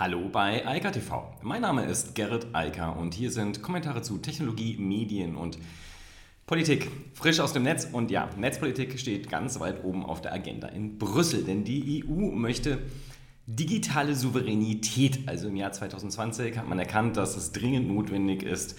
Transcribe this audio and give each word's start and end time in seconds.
Hallo 0.00 0.28
bei 0.28 0.64
Eika 0.64 0.92
TV. 0.92 1.26
Mein 1.42 1.62
Name 1.62 1.84
ist 1.84 2.14
Gerrit 2.14 2.46
Eiker 2.52 2.96
und 2.96 3.14
hier 3.14 3.32
sind 3.32 3.62
Kommentare 3.62 4.00
zu 4.00 4.18
Technologie, 4.18 4.76
Medien 4.78 5.34
und 5.34 5.58
Politik. 6.46 6.88
Frisch 7.14 7.40
aus 7.40 7.52
dem 7.52 7.64
Netz 7.64 7.88
und 7.90 8.12
ja, 8.12 8.30
Netzpolitik 8.36 8.96
steht 9.00 9.28
ganz 9.28 9.58
weit 9.58 9.82
oben 9.82 10.06
auf 10.06 10.20
der 10.20 10.32
Agenda 10.32 10.68
in 10.68 10.98
Brüssel, 10.98 11.42
denn 11.42 11.64
die 11.64 12.04
EU 12.06 12.30
möchte 12.30 12.78
digitale 13.46 14.14
Souveränität. 14.14 15.26
Also 15.26 15.48
im 15.48 15.56
Jahr 15.56 15.72
2020 15.72 16.56
hat 16.56 16.68
man 16.68 16.78
erkannt, 16.78 17.16
dass 17.16 17.36
es 17.36 17.50
dringend 17.50 17.88
notwendig 17.88 18.44
ist, 18.44 18.78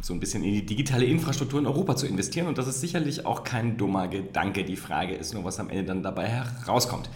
so 0.00 0.12
ein 0.12 0.18
bisschen 0.18 0.42
in 0.42 0.54
die 0.54 0.66
digitale 0.66 1.04
Infrastruktur 1.04 1.60
in 1.60 1.66
Europa 1.66 1.94
zu 1.94 2.08
investieren. 2.08 2.48
Und 2.48 2.58
das 2.58 2.66
ist 2.66 2.80
sicherlich 2.80 3.26
auch 3.26 3.44
kein 3.44 3.76
dummer 3.76 4.08
Gedanke. 4.08 4.64
Die 4.64 4.74
Frage 4.74 5.14
ist 5.14 5.34
nur, 5.34 5.44
was 5.44 5.60
am 5.60 5.70
Ende 5.70 5.84
dann 5.84 6.02
dabei 6.02 6.26
herauskommt. 6.26 7.10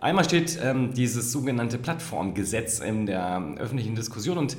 Einmal 0.00 0.24
steht 0.24 0.58
ähm, 0.62 0.94
dieses 0.94 1.32
sogenannte 1.32 1.76
Plattformgesetz 1.76 2.78
in 2.78 3.06
der 3.06 3.54
öffentlichen 3.58 3.96
Diskussion 3.96 4.38
und 4.38 4.56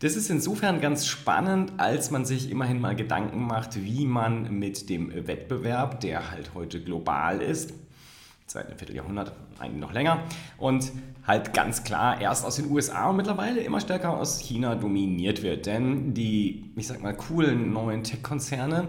das 0.00 0.16
ist 0.16 0.30
insofern 0.30 0.80
ganz 0.80 1.06
spannend, 1.06 1.74
als 1.76 2.10
man 2.10 2.24
sich 2.24 2.50
immerhin 2.50 2.80
mal 2.80 2.96
Gedanken 2.96 3.46
macht, 3.46 3.84
wie 3.84 4.04
man 4.04 4.58
mit 4.58 4.88
dem 4.88 5.12
Wettbewerb, 5.28 6.00
der 6.00 6.32
halt 6.32 6.54
heute 6.54 6.82
global 6.82 7.40
ist, 7.40 7.72
seit 8.50 8.66
einem 8.66 8.78
Vierteljahrhundert, 8.78 9.32
eigentlich 9.58 9.80
noch 9.80 9.92
länger, 9.92 10.22
und 10.58 10.92
halt 11.26 11.52
ganz 11.52 11.84
klar 11.84 12.20
erst 12.20 12.44
aus 12.44 12.56
den 12.56 12.70
USA 12.70 13.10
und 13.10 13.16
mittlerweile 13.16 13.60
immer 13.60 13.80
stärker 13.80 14.16
aus 14.18 14.40
China 14.40 14.74
dominiert 14.74 15.42
wird. 15.42 15.66
Denn 15.66 16.14
die, 16.14 16.72
ich 16.76 16.86
sag 16.86 17.02
mal, 17.02 17.14
coolen 17.14 17.72
neuen 17.72 18.02
Tech-Konzerne, 18.02 18.88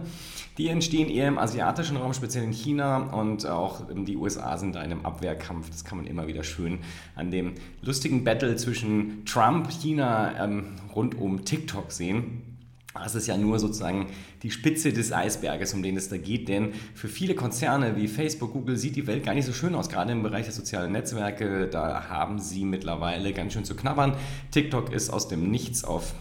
die 0.57 0.69
entstehen 0.69 1.09
eher 1.09 1.27
im 1.27 1.37
asiatischen 1.37 1.97
Raum, 1.97 2.13
speziell 2.13 2.43
in 2.43 2.51
China 2.51 2.97
und 2.97 3.45
auch 3.45 3.81
die 3.93 4.17
USA 4.17 4.57
sind 4.57 4.75
da 4.75 4.81
in 4.81 4.91
einem 4.91 5.05
Abwehrkampf. 5.05 5.69
Das 5.69 5.85
kann 5.85 5.97
man 5.97 6.07
immer 6.07 6.27
wieder 6.27 6.43
schön 6.43 6.79
an 7.15 7.31
dem 7.31 7.53
lustigen 7.81 8.23
Battle 8.23 8.55
zwischen 8.55 9.23
Trump, 9.25 9.69
China 9.69 10.43
ähm, 10.43 10.75
rund 10.95 11.15
um 11.15 11.45
TikTok 11.45 11.91
sehen. 11.91 12.50
Das 12.93 13.15
ist 13.15 13.27
ja 13.27 13.37
nur 13.37 13.59
sozusagen 13.59 14.07
die 14.43 14.51
Spitze 14.51 14.91
des 14.91 15.11
Eisberges, 15.13 15.73
um 15.73 15.81
den 15.81 15.95
es 15.97 16.09
da 16.09 16.17
geht, 16.17 16.49
denn 16.49 16.73
für 16.93 17.07
viele 17.07 17.35
Konzerne 17.35 17.95
wie 17.95 18.07
Facebook, 18.07 18.53
Google 18.53 18.77
sieht 18.77 18.95
die 18.95 19.07
Welt 19.07 19.23
gar 19.23 19.33
nicht 19.33 19.45
so 19.45 19.53
schön 19.53 19.75
aus, 19.75 19.89
gerade 19.89 20.11
im 20.11 20.23
Bereich 20.23 20.45
der 20.45 20.53
sozialen 20.53 20.91
Netzwerke, 20.91 21.67
da 21.67 22.09
haben 22.09 22.39
sie 22.39 22.65
mittlerweile 22.65 23.33
ganz 23.33 23.53
schön 23.53 23.63
zu 23.63 23.75
knabbern. 23.75 24.15
TikTok 24.51 24.91
ist 24.91 25.09
aus 25.09 25.27
dem 25.27 25.49
Nichts 25.49 25.83
auf 25.83 26.13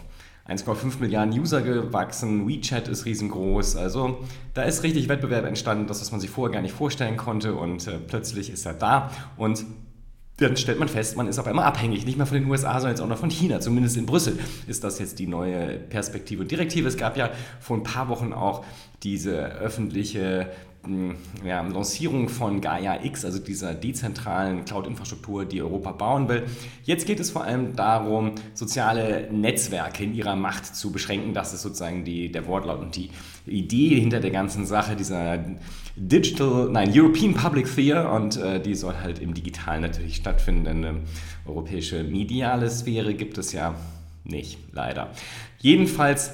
1,5 0.47 0.99
Milliarden 0.99 1.37
User 1.37 1.61
gewachsen, 1.61 2.47
WeChat 2.47 2.87
ist 2.87 3.05
riesengroß, 3.05 3.75
also 3.75 4.19
da 4.53 4.63
ist 4.63 4.83
richtig 4.83 5.07
Wettbewerb 5.07 5.45
entstanden, 5.45 5.87
das, 5.87 6.01
was 6.01 6.11
man 6.11 6.19
sich 6.19 6.29
vorher 6.29 6.53
gar 6.53 6.61
nicht 6.61 6.73
vorstellen 6.73 7.15
konnte. 7.15 7.53
Und 7.53 7.87
äh, 7.87 7.99
plötzlich 7.99 8.49
ist 8.49 8.65
er 8.65 8.73
da. 8.73 9.11
Und 9.37 9.65
dann 10.41 10.57
stellt 10.57 10.79
man 10.79 10.87
fest, 10.87 11.17
man 11.17 11.27
ist 11.27 11.39
auf 11.39 11.47
einmal 11.47 11.65
abhängig, 11.65 12.05
nicht 12.05 12.17
mehr 12.17 12.25
von 12.25 12.37
den 12.37 12.49
USA, 12.49 12.73
sondern 12.73 12.91
jetzt 12.91 13.01
auch 13.01 13.07
noch 13.07 13.17
von 13.17 13.29
China. 13.29 13.59
Zumindest 13.59 13.97
in 13.97 14.05
Brüssel 14.05 14.39
ist 14.67 14.83
das 14.83 14.99
jetzt 14.99 15.19
die 15.19 15.27
neue 15.27 15.77
Perspektive 15.77 16.41
und 16.41 16.51
Direktive. 16.51 16.87
Es 16.87 16.97
gab 16.97 17.17
ja 17.17 17.29
vor 17.59 17.77
ein 17.77 17.83
paar 17.83 18.09
Wochen 18.09 18.33
auch 18.33 18.65
diese 19.03 19.35
öffentliche 19.35 20.49
ja, 21.45 21.61
Lancierung 21.61 22.27
von 22.27 22.59
Gaia 22.59 23.03
X, 23.03 23.23
also 23.23 23.39
dieser 23.39 23.73
dezentralen 23.73 24.65
Cloud-Infrastruktur, 24.65 25.45
die 25.45 25.61
Europa 25.61 25.91
bauen 25.91 26.27
will. 26.27 26.43
Jetzt 26.83 27.05
geht 27.05 27.19
es 27.19 27.29
vor 27.29 27.43
allem 27.43 27.75
darum, 27.75 28.33
soziale 28.55 29.31
Netzwerke 29.31 30.03
in 30.03 30.15
ihrer 30.15 30.35
Macht 30.35 30.75
zu 30.75 30.91
beschränken. 30.91 31.33
Das 31.33 31.53
ist 31.53 31.61
sozusagen 31.61 32.03
die, 32.03 32.31
der 32.31 32.47
Wortlaut 32.47 32.79
und 32.79 32.95
die 32.95 33.11
Idee 33.45 33.99
hinter 33.99 34.19
der 34.19 34.31
ganzen 34.31 34.65
Sache, 34.65 34.95
dieser 34.95 35.39
Digital, 35.95 36.69
nein, 36.71 36.91
European 36.93 37.33
Public 37.33 37.67
Sphere 37.67 38.09
und 38.09 38.37
äh, 38.37 38.59
die 38.59 38.75
soll 38.75 38.95
halt 38.95 39.19
im 39.19 39.33
Digitalen 39.33 39.81
natürlich 39.81 40.15
stattfinden. 40.15 40.67
Eine 40.67 41.01
europäische 41.45 42.03
mediale 42.03 42.69
Sphäre 42.69 43.13
gibt 43.13 43.37
es 43.37 43.51
ja 43.51 43.75
nicht, 44.23 44.57
leider. 44.71 45.11
Jedenfalls 45.59 46.31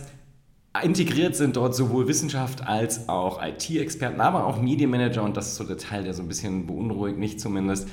Integriert 0.84 1.36
sind 1.36 1.56
dort 1.56 1.76
sowohl 1.76 2.08
Wissenschaft 2.08 2.66
als 2.66 3.10
auch 3.10 3.42
IT-Experten, 3.44 4.22
aber 4.22 4.46
auch 4.46 4.62
Medienmanager 4.62 5.24
und 5.24 5.38
das 5.38 5.48
ist 5.48 5.56
so 5.56 5.64
der 5.64 5.78
Teil, 5.78 6.04
der 6.04 6.14
so 6.14 6.22
ein 6.22 6.28
bisschen 6.28 6.68
beunruhigt, 6.68 7.18
mich 7.18 7.40
zumindest. 7.40 7.88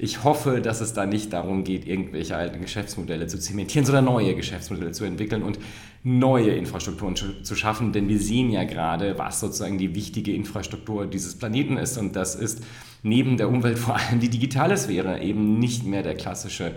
Ich 0.00 0.22
hoffe, 0.22 0.60
dass 0.60 0.80
es 0.80 0.92
da 0.92 1.06
nicht 1.06 1.32
darum 1.32 1.64
geht, 1.64 1.84
irgendwelche 1.84 2.36
alten 2.36 2.60
Geschäftsmodelle 2.60 3.26
zu 3.26 3.40
zementieren, 3.40 3.84
sondern 3.84 4.04
neue 4.04 4.36
Geschäftsmodelle 4.36 4.92
zu 4.92 5.04
entwickeln 5.04 5.42
und 5.42 5.58
neue 6.04 6.50
Infrastrukturen 6.50 7.16
zu 7.16 7.56
schaffen. 7.56 7.92
Denn 7.92 8.08
wir 8.08 8.20
sehen 8.20 8.50
ja 8.50 8.62
gerade, 8.62 9.18
was 9.18 9.40
sozusagen 9.40 9.76
die 9.76 9.96
wichtige 9.96 10.32
Infrastruktur 10.32 11.06
dieses 11.06 11.36
Planeten 11.36 11.76
ist. 11.76 11.98
Und 11.98 12.14
das 12.14 12.36
ist 12.36 12.62
neben 13.02 13.38
der 13.38 13.48
Umwelt 13.48 13.78
vor 13.78 13.96
allem 13.96 14.20
die 14.20 14.28
digitale 14.28 14.76
Sphäre, 14.76 15.20
eben 15.20 15.58
nicht 15.58 15.84
mehr 15.84 16.04
der 16.04 16.14
klassische 16.14 16.76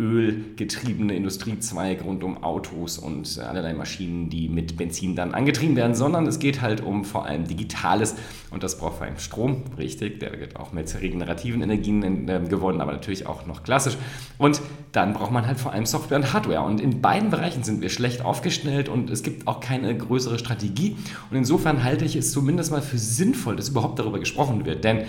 ölgetriebene 0.00 1.14
Industriezweig 1.14 2.02
rund 2.04 2.24
um 2.24 2.42
Autos 2.42 2.98
und 2.98 3.38
allerlei 3.38 3.74
Maschinen, 3.74 4.30
die 4.30 4.48
mit 4.48 4.78
Benzin 4.78 5.14
dann 5.14 5.34
angetrieben 5.34 5.76
werden, 5.76 5.94
sondern 5.94 6.26
es 6.26 6.38
geht 6.38 6.62
halt 6.62 6.80
um 6.80 7.04
vor 7.04 7.26
allem 7.26 7.46
Digitales. 7.46 8.16
Und 8.50 8.62
das 8.62 8.78
braucht 8.78 8.96
vor 8.96 9.06
allem 9.06 9.18
Strom, 9.18 9.62
richtig, 9.76 10.18
der 10.20 10.40
wird 10.40 10.56
auch 10.56 10.72
mit 10.72 10.92
regenerativen 11.00 11.60
Energien 11.60 12.28
äh, 12.28 12.40
gewonnen, 12.48 12.80
aber 12.80 12.92
natürlich 12.92 13.26
auch 13.26 13.46
noch 13.46 13.62
klassisch. 13.62 13.98
Und 14.38 14.62
dann 14.92 15.12
braucht 15.12 15.32
man 15.32 15.46
halt 15.46 15.60
vor 15.60 15.72
allem 15.72 15.86
Software 15.86 16.16
und 16.16 16.32
Hardware. 16.32 16.62
Und 16.62 16.80
in 16.80 17.02
beiden 17.02 17.28
Bereichen 17.28 17.62
sind 17.62 17.82
wir 17.82 17.90
schlecht 17.90 18.24
aufgestellt 18.24 18.88
und 18.88 19.10
es 19.10 19.22
gibt 19.22 19.46
auch 19.46 19.60
keine 19.60 19.94
größere 19.96 20.38
Strategie. 20.38 20.96
Und 21.30 21.36
insofern 21.36 21.84
halte 21.84 22.06
ich 22.06 22.16
es 22.16 22.32
zumindest 22.32 22.72
mal 22.72 22.82
für 22.82 22.98
sinnvoll, 22.98 23.56
dass 23.56 23.68
überhaupt 23.68 23.98
darüber 23.98 24.18
gesprochen 24.18 24.64
wird, 24.64 24.82
denn 24.82 25.04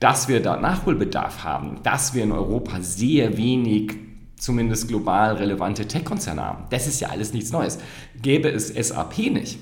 dass 0.00 0.28
wir 0.28 0.40
da 0.40 0.56
Nachholbedarf 0.56 1.42
haben, 1.42 1.82
dass 1.82 2.14
wir 2.14 2.22
in 2.22 2.30
Europa 2.30 2.80
sehr 2.80 3.36
wenig 3.36 4.07
zumindest 4.38 4.88
global 4.88 5.36
relevante 5.36 5.86
Tech-Konzerne 5.86 6.44
haben. 6.44 6.64
Das 6.70 6.86
ist 6.86 7.00
ja 7.00 7.08
alles 7.08 7.32
nichts 7.32 7.52
Neues. 7.52 7.78
Gäbe 8.22 8.48
es 8.48 8.68
SAP 8.68 9.18
nicht, 9.18 9.58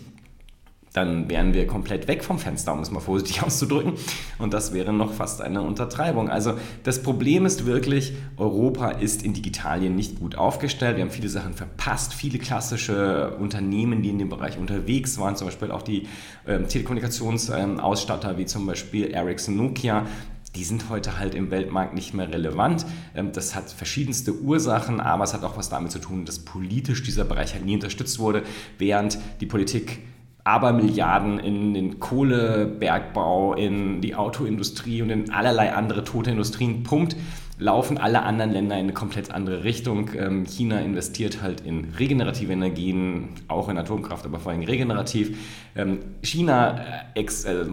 dann 0.97 1.29
wären 1.29 1.53
wir 1.53 1.67
komplett 1.67 2.09
weg 2.09 2.25
vom 2.25 2.39
Fenster, 2.39 2.73
um 2.73 2.81
es 2.81 2.91
mal 2.91 3.01
vorsichtig 3.01 3.43
auszudrücken. 3.43 3.93
Und 4.39 4.55
das 4.55 4.73
wäre 4.73 4.95
noch 4.95 5.13
fast 5.13 5.43
eine 5.43 5.61
Untertreibung. 5.61 6.31
Also 6.31 6.55
das 6.85 7.03
Problem 7.03 7.45
ist 7.45 7.67
wirklich, 7.67 8.15
Europa 8.39 8.93
ist 8.93 9.23
in 9.23 9.35
Digitalien 9.35 9.95
nicht 9.95 10.19
gut 10.19 10.37
aufgestellt. 10.37 10.97
Wir 10.97 11.05
haben 11.05 11.11
viele 11.11 11.29
Sachen 11.29 11.53
verpasst. 11.53 12.15
Viele 12.15 12.39
klassische 12.39 13.37
Unternehmen, 13.39 14.01
die 14.01 14.09
in 14.09 14.19
dem 14.19 14.31
Bereich 14.31 14.57
unterwegs 14.57 15.19
waren, 15.19 15.37
zum 15.37 15.49
Beispiel 15.49 15.71
auch 15.71 15.83
die 15.83 16.09
äh, 16.47 16.63
Telekommunikationsausstatter 16.63 18.31
ähm, 18.31 18.39
wie 18.39 18.47
zum 18.47 18.65
Beispiel 18.65 19.11
Ericsson, 19.11 19.57
Nokia, 19.57 20.07
die 20.57 20.65
sind 20.65 20.89
heute 20.89 21.19
halt 21.19 21.35
im 21.35 21.51
Weltmarkt 21.51 21.95
nicht 21.95 22.15
mehr 22.15 22.33
relevant. 22.33 22.87
Ähm, 23.15 23.33
das 23.33 23.55
hat 23.55 23.71
verschiedenste 23.71 24.35
Ursachen, 24.35 25.01
aber 25.01 25.25
es 25.25 25.35
hat 25.35 25.45
auch 25.45 25.57
was 25.57 25.69
damit 25.69 25.93
zu 25.93 25.99
tun, 25.99 26.25
dass 26.25 26.41
politisch 26.41 27.03
dieser 27.03 27.25
Bereich 27.25 27.55
halt 27.55 27.65
nie 27.65 27.75
unterstützt 27.75 28.19
wurde, 28.19 28.43
während 28.79 29.19
die 29.41 29.47
Politik 29.47 30.01
aber 30.47 30.73
Milliarden 30.73 31.41
in 31.41 31.75
den 31.75 31.99
Kohlebergbau, 31.99 33.55
in 33.55 34.01
die 34.01 34.15
Autoindustrie 34.15 35.03
und 35.03 35.11
in 35.11 35.31
allerlei 35.33 35.75
andere 35.75 36.05
tote 36.05 36.31
Industrien 36.31 36.85
pumpt, 36.85 37.17
laufen 37.59 37.99
alle 37.99 38.23
anderen 38.23 38.53
Länder 38.53 38.77
in 38.77 38.85
eine 38.85 38.93
komplett 38.93 39.33
andere 39.33 39.65
Richtung. 39.65 40.11
Ähm, 40.17 40.47
China 40.47 40.79
investiert 40.79 41.43
halt 41.43 41.63
in 41.63 41.93
regenerative 41.99 42.53
Energien, 42.53 43.31
auch 43.49 43.69
in 43.69 43.77
Atomkraft, 43.77 44.25
aber 44.25 44.39
vor 44.39 44.53
allem 44.53 44.63
regenerativ. 44.63 45.37
Ähm, 45.75 45.99
China 46.23 46.79
äh, 46.79 47.21
ex, 47.21 47.45
äh, 47.45 47.65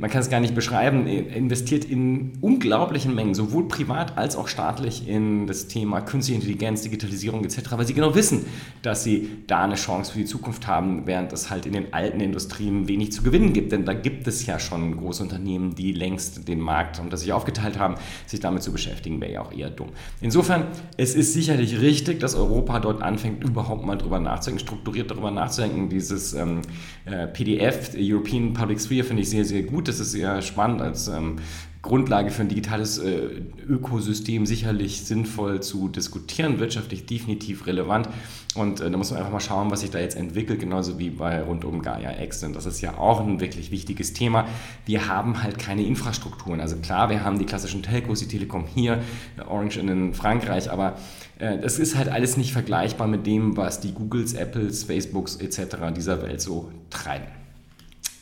man 0.00 0.10
kann 0.10 0.20
es 0.20 0.28
gar 0.28 0.40
nicht 0.40 0.54
beschreiben, 0.54 1.06
investiert 1.06 1.84
in 1.84 2.32
unglaublichen 2.42 3.14
Mengen, 3.14 3.34
sowohl 3.34 3.68
privat 3.68 4.18
als 4.18 4.36
auch 4.36 4.46
staatlich 4.46 5.08
in 5.08 5.46
das 5.46 5.66
Thema 5.66 6.02
künstliche 6.02 6.36
Intelligenz, 6.40 6.82
Digitalisierung 6.82 7.42
etc., 7.42 7.62
weil 7.72 7.86
sie 7.86 7.94
genau 7.94 8.14
wissen, 8.14 8.44
dass 8.82 9.02
sie 9.02 9.30
da 9.46 9.64
eine 9.64 9.76
Chance 9.76 10.12
für 10.12 10.18
die 10.18 10.24
Zukunft 10.26 10.66
haben, 10.66 11.06
während 11.06 11.32
es 11.32 11.48
halt 11.48 11.64
in 11.64 11.72
den 11.72 11.94
alten 11.94 12.20
Industrien 12.20 12.86
wenig 12.86 13.12
zu 13.12 13.22
gewinnen 13.22 13.54
gibt. 13.54 13.72
Denn 13.72 13.86
da 13.86 13.94
gibt 13.94 14.26
es 14.26 14.44
ja 14.44 14.58
schon 14.58 14.96
große 14.98 15.22
Unternehmen, 15.22 15.74
die 15.74 15.92
längst 15.92 16.46
den 16.48 16.60
Markt 16.60 17.00
unter 17.00 17.16
sich 17.16 17.32
aufgeteilt 17.32 17.78
haben. 17.78 17.94
Sich 18.26 18.40
damit 18.40 18.62
zu 18.62 18.72
beschäftigen, 18.72 19.20
wäre 19.22 19.32
ja 19.32 19.40
auch 19.40 19.52
eher 19.52 19.70
dumm. 19.70 19.88
Insofern, 20.20 20.66
es 20.98 21.14
ist 21.14 21.32
sicherlich 21.32 21.80
richtig, 21.80 22.20
dass 22.20 22.34
Europa 22.34 22.78
dort 22.80 23.02
anfängt, 23.02 23.42
überhaupt 23.42 23.86
mal 23.86 23.96
drüber 23.96 24.20
nachzudenken, 24.20 24.64
strukturiert 24.64 25.10
darüber 25.10 25.30
nachzudenken. 25.30 25.88
Dieses 25.88 26.34
ähm, 26.34 26.60
äh, 27.06 27.26
PDF, 27.26 27.92
European 27.96 28.52
Public 28.52 28.80
Sphere, 28.80 29.04
finde 29.04 29.22
ich 29.22 29.30
sehr, 29.30 29.46
sehr 29.46 29.62
gut 29.62 29.77
das 29.86 30.00
ist 30.00 30.12
sehr 30.12 30.42
spannend 30.42 30.82
als 30.82 31.06
ähm, 31.06 31.36
Grundlage 31.80 32.30
für 32.30 32.42
ein 32.42 32.48
digitales 32.48 32.98
äh, 32.98 33.42
Ökosystem 33.68 34.46
sicherlich 34.46 35.04
sinnvoll 35.04 35.62
zu 35.62 35.88
diskutieren, 35.88 36.58
wirtschaftlich 36.58 37.06
definitiv 37.06 37.66
relevant. 37.66 38.08
Und 38.56 38.80
äh, 38.80 38.90
da 38.90 38.96
muss 38.98 39.10
man 39.10 39.20
einfach 39.20 39.32
mal 39.32 39.40
schauen, 39.40 39.70
was 39.70 39.80
sich 39.80 39.90
da 39.90 40.00
jetzt 40.00 40.16
entwickelt, 40.16 40.58
genauso 40.58 40.98
wie 40.98 41.10
bei 41.10 41.40
rund 41.40 41.64
um 41.64 41.80
Gaia 41.80 42.20
X. 42.20 42.42
Und 42.42 42.56
das 42.56 42.66
ist 42.66 42.80
ja 42.80 42.98
auch 42.98 43.20
ein 43.20 43.40
wirklich 43.40 43.70
wichtiges 43.70 44.12
Thema. 44.12 44.46
Wir 44.86 45.06
haben 45.06 45.42
halt 45.42 45.58
keine 45.58 45.82
Infrastrukturen. 45.82 46.60
Also 46.60 46.76
klar, 46.76 47.10
wir 47.10 47.22
haben 47.22 47.38
die 47.38 47.46
klassischen 47.46 47.82
Telcos, 47.82 48.18
die 48.18 48.28
Telekom 48.28 48.66
hier, 48.66 49.00
Orange 49.48 49.78
in 49.78 50.14
Frankreich, 50.14 50.70
aber 50.70 50.96
äh, 51.38 51.58
das 51.58 51.78
ist 51.78 51.96
halt 51.96 52.08
alles 52.08 52.36
nicht 52.36 52.52
vergleichbar 52.52 53.06
mit 53.06 53.24
dem, 53.24 53.56
was 53.56 53.78
die 53.78 53.92
Googles, 53.94 54.34
Apples, 54.34 54.82
Facebooks 54.82 55.36
etc. 55.36 55.76
dieser 55.94 56.20
Welt 56.22 56.40
so 56.40 56.72
treiben. 56.90 57.37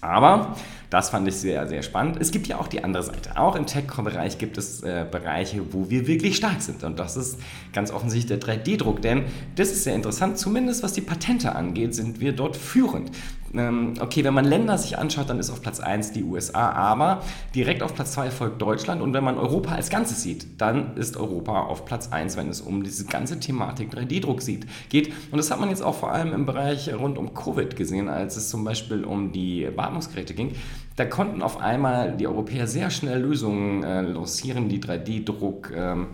Aber 0.00 0.56
das 0.90 1.10
fand 1.10 1.26
ich 1.26 1.34
sehr, 1.34 1.66
sehr 1.66 1.82
spannend. 1.82 2.18
Es 2.20 2.30
gibt 2.30 2.46
ja 2.46 2.58
auch 2.58 2.68
die 2.68 2.84
andere 2.84 3.02
Seite. 3.02 3.36
Auch 3.36 3.56
im 3.56 3.66
Tech-Bereich 3.66 4.38
gibt 4.38 4.56
es 4.56 4.82
äh, 4.82 5.04
Bereiche, 5.10 5.72
wo 5.72 5.90
wir 5.90 6.06
wirklich 6.06 6.36
stark 6.36 6.62
sind. 6.62 6.84
Und 6.84 6.98
das 6.98 7.16
ist 7.16 7.40
ganz 7.72 7.90
offensichtlich 7.90 8.38
der 8.38 8.56
3D-Druck. 8.56 9.02
Denn 9.02 9.24
das 9.56 9.72
ist 9.72 9.84
sehr 9.84 9.94
interessant. 9.94 10.38
Zumindest 10.38 10.82
was 10.82 10.92
die 10.92 11.00
Patente 11.00 11.56
angeht, 11.56 11.94
sind 11.94 12.20
wir 12.20 12.32
dort 12.32 12.56
führend. 12.56 13.10
Ähm, 13.54 13.94
okay, 14.00 14.24
wenn 14.24 14.34
man 14.34 14.44
Länder 14.44 14.76
sich 14.78 14.98
anschaut, 14.98 15.30
dann 15.30 15.38
ist 15.38 15.50
auf 15.50 15.62
Platz 15.62 15.80
1 15.80 16.12
die 16.12 16.24
USA. 16.24 16.70
Aber 16.70 17.22
direkt 17.54 17.82
auf 17.82 17.94
Platz 17.94 18.12
2 18.12 18.30
folgt 18.30 18.62
Deutschland. 18.62 19.02
Und 19.02 19.12
wenn 19.12 19.24
man 19.24 19.38
Europa 19.38 19.74
als 19.74 19.90
Ganzes 19.90 20.22
sieht, 20.22 20.60
dann 20.60 20.96
ist 20.96 21.16
Europa 21.16 21.62
auf 21.62 21.84
Platz 21.84 22.12
1, 22.12 22.36
wenn 22.36 22.48
es 22.48 22.60
um 22.60 22.82
diese 22.82 23.06
ganze 23.06 23.40
Thematik 23.40 23.92
3D-Druck 23.92 24.40
geht. 24.88 25.12
Und 25.30 25.38
das 25.38 25.50
hat 25.50 25.60
man 25.60 25.70
jetzt 25.70 25.82
auch 25.82 25.94
vor 25.94 26.12
allem 26.12 26.32
im 26.32 26.46
Bereich 26.46 26.92
rund 26.92 27.18
um 27.18 27.34
Covid 27.34 27.76
gesehen, 27.76 28.08
als 28.08 28.36
es 28.36 28.50
zum 28.50 28.64
Beispiel 28.64 29.04
um 29.04 29.32
die 29.32 29.68
Beatmungsgeräte 29.74 30.34
ging. 30.34 30.54
Da 30.96 31.04
konnten 31.04 31.42
auf 31.42 31.60
einmal 31.60 32.16
die 32.16 32.26
Europäer 32.26 32.66
sehr 32.66 32.90
schnell 32.90 33.20
Lösungen 33.20 33.82
äh, 33.82 34.00
lancieren, 34.00 34.70
die 34.70 34.80
3D-Druck 34.80 35.70
ähm, 35.74 36.08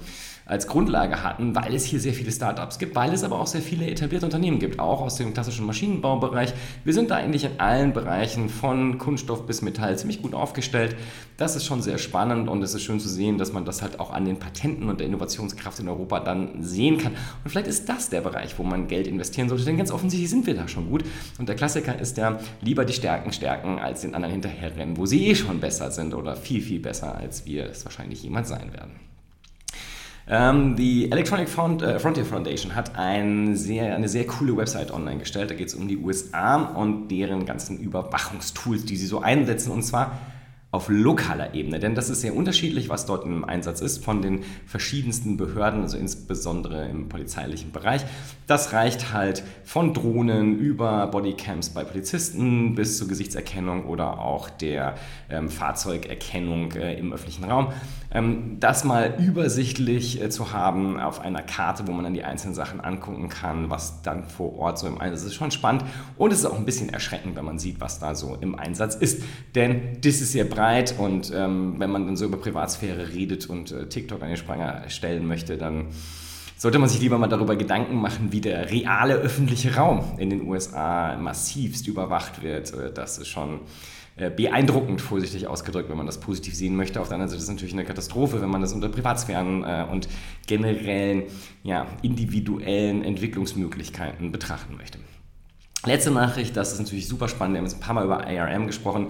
als 0.44 0.66
Grundlage 0.66 1.22
hatten, 1.22 1.54
weil 1.54 1.74
es 1.74 1.84
hier 1.84 2.00
sehr 2.00 2.12
viele 2.12 2.32
Startups 2.32 2.78
gibt, 2.78 2.96
weil 2.96 3.12
es 3.12 3.22
aber 3.22 3.40
auch 3.40 3.46
sehr 3.46 3.62
viele 3.62 3.86
etablierte 3.86 4.26
Unternehmen 4.26 4.58
gibt, 4.58 4.80
auch 4.80 5.00
aus 5.00 5.16
dem 5.16 5.32
klassischen 5.32 5.64
Maschinenbaubereich. 5.66 6.52
Wir 6.84 6.92
sind 6.92 7.10
da 7.10 7.16
eigentlich 7.16 7.44
in 7.44 7.60
allen 7.60 7.92
Bereichen 7.92 8.48
von 8.48 8.98
Kunststoff 8.98 9.46
bis 9.46 9.62
Metall 9.62 9.96
ziemlich 9.96 10.20
gut 10.20 10.34
aufgestellt. 10.34 10.96
Das 11.36 11.54
ist 11.54 11.64
schon 11.64 11.80
sehr 11.80 11.98
spannend 11.98 12.48
und 12.48 12.62
es 12.62 12.74
ist 12.74 12.82
schön 12.82 12.98
zu 12.98 13.08
sehen, 13.08 13.38
dass 13.38 13.52
man 13.52 13.64
das 13.64 13.82
halt 13.82 14.00
auch 14.00 14.12
an 14.12 14.24
den 14.24 14.38
Patenten 14.38 14.88
und 14.88 14.98
der 15.00 15.06
Innovationskraft 15.06 15.78
in 15.80 15.88
Europa 15.88 16.20
dann 16.20 16.62
sehen 16.62 16.98
kann. 16.98 17.12
Und 17.44 17.50
vielleicht 17.50 17.68
ist 17.68 17.88
das 17.88 18.10
der 18.10 18.20
Bereich, 18.20 18.58
wo 18.58 18.64
man 18.64 18.88
Geld 18.88 19.06
investieren 19.06 19.48
sollte, 19.48 19.64
denn 19.64 19.76
ganz 19.76 19.92
offensichtlich 19.92 20.30
sind 20.30 20.46
wir 20.46 20.54
da 20.54 20.66
schon 20.66 20.90
gut. 20.90 21.04
Und 21.38 21.48
der 21.48 21.56
Klassiker 21.56 21.98
ist 21.98 22.16
ja 22.16 22.38
lieber 22.60 22.84
die 22.84 22.92
Stärken 22.92 23.32
stärken, 23.32 23.78
als 23.78 24.02
den 24.02 24.14
anderen 24.14 24.34
hinterherrennen, 24.72 24.96
wo 24.96 25.06
sie 25.06 25.28
eh 25.28 25.34
schon 25.34 25.60
besser 25.60 25.90
sind 25.90 26.14
oder 26.14 26.36
viel, 26.36 26.60
viel 26.60 26.80
besser, 26.80 27.16
als 27.16 27.46
wir 27.46 27.66
es 27.66 27.84
wahrscheinlich 27.84 28.22
jemals 28.22 28.48
sein 28.48 28.72
werden. 28.72 28.92
Ähm, 30.28 30.76
die 30.76 31.10
Electronic 31.10 31.48
Front, 31.48 31.82
äh, 31.82 31.98
Frontier 31.98 32.24
Foundation 32.24 32.74
hat 32.76 32.96
ein 32.96 33.56
sehr, 33.56 33.94
eine 33.96 34.08
sehr 34.08 34.24
coole 34.26 34.56
Website 34.56 34.92
online 34.92 35.18
gestellt. 35.18 35.50
Da 35.50 35.54
geht 35.54 35.68
es 35.68 35.74
um 35.74 35.88
die 35.88 35.96
USA 35.96 36.62
und 36.62 37.08
deren 37.08 37.44
ganzen 37.44 37.78
Überwachungstools, 37.78 38.84
die 38.84 38.96
sie 38.96 39.06
so 39.06 39.20
einsetzen. 39.20 39.72
Und 39.72 39.82
zwar 39.82 40.18
auf 40.72 40.88
lokaler 40.88 41.52
Ebene, 41.52 41.78
denn 41.78 41.94
das 41.94 42.08
ist 42.08 42.22
sehr 42.22 42.34
unterschiedlich, 42.34 42.88
was 42.88 43.04
dort 43.04 43.26
im 43.26 43.44
Einsatz 43.44 43.82
ist 43.82 44.02
von 44.02 44.22
den 44.22 44.42
verschiedensten 44.64 45.36
Behörden, 45.36 45.82
also 45.82 45.98
insbesondere 45.98 46.88
im 46.88 47.10
polizeilichen 47.10 47.72
Bereich. 47.72 48.06
Das 48.46 48.72
reicht 48.72 49.12
halt 49.12 49.42
von 49.64 49.92
Drohnen 49.92 50.58
über 50.58 51.06
Bodycams 51.08 51.68
bei 51.70 51.84
Polizisten 51.84 52.74
bis 52.74 52.96
zur 52.96 53.06
Gesichtserkennung 53.06 53.84
oder 53.84 54.18
auch 54.20 54.48
der 54.48 54.94
ähm, 55.28 55.50
Fahrzeugerkennung 55.50 56.72
äh, 56.72 56.98
im 56.98 57.12
öffentlichen 57.12 57.44
Raum. 57.44 57.68
Ähm, 58.10 58.56
das 58.58 58.84
mal 58.84 59.16
übersichtlich 59.18 60.22
äh, 60.22 60.30
zu 60.30 60.52
haben 60.52 60.98
auf 60.98 61.20
einer 61.20 61.42
Karte, 61.42 61.86
wo 61.86 61.92
man 61.92 62.04
dann 62.04 62.14
die 62.14 62.24
einzelnen 62.24 62.54
Sachen 62.54 62.80
angucken 62.80 63.28
kann, 63.28 63.68
was 63.68 64.00
dann 64.00 64.24
vor 64.24 64.58
Ort 64.58 64.78
so 64.78 64.86
im 64.86 64.98
Einsatz 64.98 65.24
ist, 65.24 65.34
schon 65.34 65.50
spannend 65.50 65.84
und 66.16 66.32
es 66.32 66.38
ist 66.38 66.46
auch 66.46 66.56
ein 66.56 66.64
bisschen 66.64 66.88
erschreckend, 66.88 67.36
wenn 67.36 67.44
man 67.44 67.58
sieht, 67.58 67.78
was 67.78 67.98
da 67.98 68.14
so 68.14 68.38
im 68.40 68.54
Einsatz 68.58 68.94
ist, 68.94 69.22
denn 69.54 69.98
das 70.00 70.22
ist 70.22 70.32
sehr 70.32 70.44
breit 70.44 70.61
breit 70.62 70.94
und 70.96 71.32
ähm, 71.34 71.74
wenn 71.78 71.90
man 71.90 72.06
dann 72.06 72.16
so 72.16 72.24
über 72.24 72.36
Privatsphäre 72.36 73.08
redet 73.12 73.46
und 73.50 73.72
äh, 73.72 73.88
TikTok 73.88 74.22
an 74.22 74.28
den 74.28 74.36
Spranger 74.36 74.88
stellen 74.88 75.26
möchte, 75.26 75.58
dann 75.58 75.86
sollte 76.56 76.78
man 76.78 76.88
sich 76.88 77.00
lieber 77.00 77.18
mal 77.18 77.26
darüber 77.26 77.56
Gedanken 77.56 77.96
machen, 77.96 78.30
wie 78.30 78.40
der 78.40 78.70
reale 78.70 79.14
öffentliche 79.14 79.74
Raum 79.74 80.04
in 80.18 80.30
den 80.30 80.46
USA 80.46 81.16
massivst 81.16 81.88
überwacht 81.88 82.44
wird. 82.44 82.72
Äh, 82.74 82.92
das 82.92 83.18
ist 83.18 83.26
schon 83.26 83.58
äh, 84.14 84.30
beeindruckend, 84.30 85.00
vorsichtig 85.00 85.48
ausgedrückt, 85.48 85.90
wenn 85.90 85.96
man 85.96 86.06
das 86.06 86.20
positiv 86.20 86.54
sehen 86.54 86.76
möchte. 86.76 87.00
Auf 87.00 87.08
der 87.08 87.16
anderen 87.16 87.30
Seite 87.30 87.38
ist 87.38 87.48
es 87.48 87.50
natürlich 87.50 87.74
eine 87.74 87.84
Katastrophe, 87.84 88.40
wenn 88.40 88.50
man 88.50 88.60
das 88.60 88.72
unter 88.72 88.88
Privatsphären 88.88 89.64
äh, 89.64 89.84
und 89.90 90.08
generellen, 90.46 91.24
ja, 91.64 91.88
individuellen 92.02 93.02
Entwicklungsmöglichkeiten 93.02 94.30
betrachten 94.30 94.76
möchte. 94.76 94.98
Letzte 95.84 96.12
Nachricht, 96.12 96.56
das 96.56 96.72
ist 96.72 96.78
natürlich 96.78 97.08
super 97.08 97.26
spannend. 97.26 97.54
Wir 97.54 97.58
haben 97.58 97.64
jetzt 97.64 97.74
ein 97.74 97.80
paar 97.80 97.94
Mal 97.94 98.04
über 98.04 98.24
ARM 98.24 98.68
gesprochen. 98.68 99.08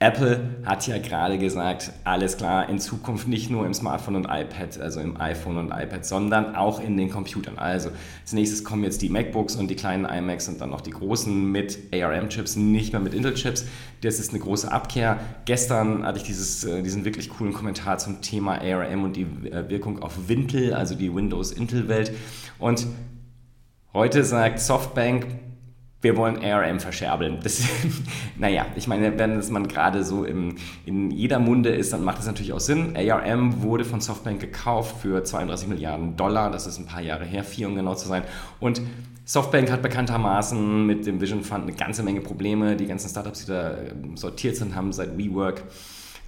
Apple 0.00 0.60
hat 0.64 0.86
ja 0.86 0.98
gerade 0.98 1.38
gesagt, 1.38 1.90
alles 2.04 2.36
klar, 2.36 2.68
in 2.68 2.78
Zukunft 2.78 3.26
nicht 3.26 3.50
nur 3.50 3.66
im 3.66 3.74
Smartphone 3.74 4.14
und 4.14 4.26
iPad, 4.26 4.78
also 4.80 5.00
im 5.00 5.20
iPhone 5.20 5.56
und 5.56 5.72
iPad, 5.72 6.06
sondern 6.06 6.54
auch 6.54 6.80
in 6.80 6.96
den 6.96 7.10
Computern. 7.10 7.58
Also 7.58 7.90
als 8.22 8.32
nächstes 8.32 8.62
kommen 8.62 8.84
jetzt 8.84 9.02
die 9.02 9.08
MacBooks 9.08 9.56
und 9.56 9.68
die 9.68 9.74
kleinen 9.74 10.04
iMacs 10.04 10.48
und 10.48 10.60
dann 10.60 10.70
noch 10.70 10.82
die 10.82 10.92
großen 10.92 11.50
mit 11.50 11.92
ARM-Chips, 11.92 12.54
nicht 12.54 12.92
mehr 12.92 13.00
mit 13.00 13.12
Intel-Chips. 13.12 13.66
Das 14.02 14.20
ist 14.20 14.30
eine 14.30 14.38
große 14.38 14.70
Abkehr. 14.70 15.18
Gestern 15.46 16.04
hatte 16.06 16.18
ich 16.18 16.24
dieses, 16.24 16.62
äh, 16.62 16.80
diesen 16.84 17.04
wirklich 17.04 17.28
coolen 17.28 17.52
Kommentar 17.52 17.98
zum 17.98 18.20
Thema 18.20 18.60
ARM 18.60 19.02
und 19.02 19.16
die 19.16 19.22
äh, 19.22 19.68
Wirkung 19.68 20.00
auf 20.00 20.28
Wintel, 20.28 20.74
also 20.74 20.94
die 20.94 21.12
Windows-Intel-Welt. 21.12 22.12
Und 22.60 22.86
heute 23.92 24.22
sagt 24.22 24.60
Softbank, 24.60 25.26
wir 26.00 26.16
wollen 26.16 26.42
ARM 26.44 26.78
verscherbeln. 26.78 27.38
Das, 27.42 27.62
naja, 28.38 28.66
ich 28.76 28.86
meine, 28.86 29.18
wenn 29.18 29.34
das 29.34 29.50
man 29.50 29.66
gerade 29.66 30.04
so 30.04 30.24
im, 30.24 30.54
in 30.86 31.10
jeder 31.10 31.40
Munde 31.40 31.70
ist, 31.70 31.92
dann 31.92 32.04
macht 32.04 32.18
das 32.18 32.26
natürlich 32.26 32.52
auch 32.52 32.60
Sinn. 32.60 32.96
ARM 32.96 33.62
wurde 33.62 33.84
von 33.84 34.00
Softbank 34.00 34.40
gekauft 34.40 35.02
für 35.02 35.24
32 35.24 35.68
Milliarden 35.68 36.16
Dollar. 36.16 36.50
Das 36.50 36.66
ist 36.66 36.78
ein 36.78 36.86
paar 36.86 37.02
Jahre 37.02 37.24
her, 37.24 37.42
vier 37.42 37.66
um 37.66 37.74
genau 37.74 37.94
zu 37.94 38.06
sein. 38.06 38.22
Und 38.60 38.80
Softbank 39.24 39.70
hat 39.70 39.82
bekanntermaßen 39.82 40.86
mit 40.86 41.04
dem 41.04 41.20
Vision 41.20 41.42
Fund 41.42 41.64
eine 41.64 41.72
ganze 41.72 42.02
Menge 42.02 42.20
Probleme. 42.20 42.76
Die 42.76 42.86
ganzen 42.86 43.10
Startups, 43.10 43.44
die 43.44 43.52
da 43.52 43.76
ähm, 43.76 44.16
sortiert 44.16 44.56
sind, 44.56 44.74
haben 44.74 44.92
seit 44.92 45.18
WeWork 45.18 45.64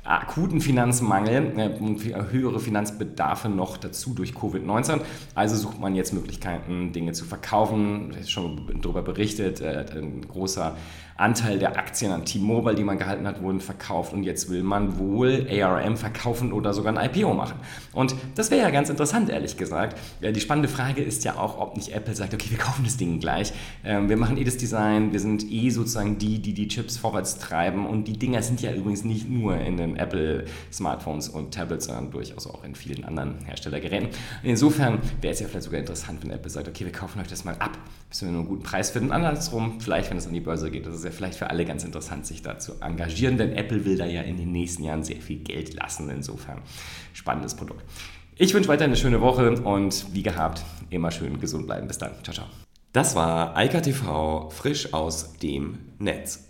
akuten 0.05 0.61
Finanzmangel 0.61 1.53
äh, 1.57 1.69
und 1.79 2.03
höhere 2.05 2.61
Finanzbedarfe 2.61 3.49
noch 3.49 3.77
dazu 3.77 4.15
durch 4.15 4.33
Covid-19. 4.33 5.01
Also 5.35 5.57
sucht 5.57 5.81
man 5.81 5.95
jetzt 5.95 6.13
Möglichkeiten, 6.13 6.93
Dinge 6.93 7.13
zu 7.13 7.25
verkaufen. 7.25 8.11
Ich 8.11 8.17
habe 8.17 8.27
schon 8.27 8.81
darüber 8.81 9.03
berichtet, 9.03 9.61
äh, 9.61 9.87
ein 9.95 10.27
großer 10.27 10.77
Anteil 11.21 11.59
der 11.59 11.77
Aktien 11.77 12.13
an 12.13 12.25
T-Mobile, 12.25 12.75
die 12.75 12.83
man 12.83 12.97
gehalten 12.97 13.27
hat, 13.27 13.43
wurden 13.43 13.61
verkauft 13.61 14.15
und 14.15 14.23
jetzt 14.23 14.49
will 14.49 14.63
man 14.63 14.99
wohl 14.99 15.47
ARM 15.51 15.97
verkaufen 15.99 16.51
oder 16.53 16.73
sogar 16.73 16.97
ein 16.97 17.11
IPO 17.11 17.35
machen. 17.35 17.57
Und 17.93 18.15
das 18.37 18.51
wäre 18.51 18.63
ja 18.63 18.71
ganz 18.71 18.89
interessant, 18.89 19.29
ehrlich 19.29 19.59
gesagt. 19.59 19.99
Die 20.23 20.41
spannende 20.41 20.69
Frage 20.69 21.03
ist 21.03 21.25
ja 21.25 21.37
auch, 21.37 21.59
ob 21.59 21.77
nicht 21.77 21.93
Apple 21.93 22.15
sagt, 22.15 22.33
okay, 22.33 22.51
wir 22.51 22.59
kaufen 22.59 22.85
das 22.85 22.97
Ding 22.97 23.21
gleich, 23.21 23.53
ähm, 23.85 24.09
wir 24.09 24.17
machen 24.17 24.39
eh 24.39 24.45
das 24.45 24.57
Design, 24.57 25.13
wir 25.13 25.21
sind 25.21 25.45
eh 25.51 25.69
sozusagen 25.69 26.17
die, 26.17 26.39
die 26.39 26.55
die 26.55 26.69
Chips 26.69 26.97
vorwärts 26.97 27.39
treiben 27.39 27.87
und 27.87 28.09
die 28.09 28.19
Dinger 28.19 28.43
sind 28.43 28.63
ja 28.63 28.73
übrigens 28.73 29.05
nicht 29.05 29.29
nur 29.29 29.57
in 29.59 29.77
den 29.77 29.90
Apple 29.97 30.45
Smartphones 30.73 31.29
und 31.29 31.53
Tablets, 31.53 31.87
sondern 31.87 32.11
durchaus 32.11 32.47
auch 32.47 32.65
in 32.65 32.75
vielen 32.75 33.05
anderen 33.05 33.45
Herstellergeräten. 33.45 34.09
Insofern 34.43 35.01
wäre 35.21 35.33
es 35.33 35.41
ja 35.41 35.49
vielleicht 35.49 35.65
sogar 35.65 35.81
interessant, 35.81 36.23
wenn 36.23 36.31
Apple 36.31 36.51
sagt, 36.51 36.69
okay, 36.69 36.85
wir 36.85 36.93
kaufen 36.93 37.21
euch 37.21 37.29
das 37.29 37.45
mal 37.45 37.57
ab, 37.59 37.79
bis 38.09 38.23
wir 38.23 38.31
nur 38.31 38.41
einen 38.41 38.49
guten 38.49 38.63
Preis 38.63 38.91
finden. 38.91 39.13
Andersrum, 39.13 39.81
vielleicht, 39.81 40.11
wenn 40.11 40.17
es 40.17 40.27
an 40.27 40.33
die 40.33 40.41
Börse 40.41 40.71
geht, 40.71 40.87
das 40.87 40.97
ist 40.97 41.05
ja 41.05 41.11
vielleicht 41.11 41.39
für 41.39 41.51
alle 41.51 41.65
ganz 41.65 41.85
interessant, 41.85 42.27
sich 42.27 42.43
da 42.43 42.59
zu 42.59 42.81
engagieren, 42.81 43.39
denn 43.39 43.53
Apple 43.53 43.85
will 43.85 43.97
da 43.97 44.07
ja 44.07 44.23
in 44.23 44.37
den 44.37 44.53
nächsten 44.53 44.85
Jahren 44.85 45.05
sehr 45.05 45.21
viel 45.21 45.39
Geld 45.39 45.75
lassen. 45.75 46.11
Insofern 46.11 46.59
spannendes 47.13 47.55
Produkt. 47.55 47.85
Ich 48.37 48.55
wünsche 48.55 48.69
weiter 48.69 48.85
eine 48.85 48.97
schöne 48.97 49.21
Woche 49.21 49.51
und 49.51 50.15
wie 50.15 50.23
gehabt, 50.23 50.65
immer 50.89 51.11
schön 51.11 51.39
gesund 51.41 51.67
bleiben. 51.67 51.87
Bis 51.87 51.99
dann. 51.99 52.13
Ciao, 52.23 52.35
ciao. 52.35 52.47
Das 52.93 53.15
war 53.15 53.57
Eika 53.57 53.81
TV 53.81 54.51
frisch 54.51 54.93
aus 54.93 55.35
dem 55.35 55.79
Netz. 55.99 56.50